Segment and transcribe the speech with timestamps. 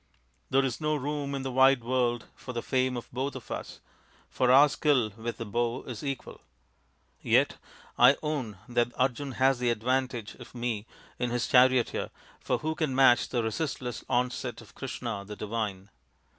[0.49, 3.81] There is no room in the wide world for the fame of both of us,
[4.31, 6.41] for our skill with the bow is equal.
[7.21, 7.57] Yet
[7.99, 10.87] I own that Arjun has the advantage of me
[11.19, 12.09] in his charioteer,
[12.39, 15.91] for who can match the resistless onset of Krishna the divine?